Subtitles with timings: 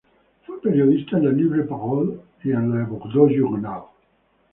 [0.47, 3.81] Fue periodista a La libre parole y al Bordeaux journal.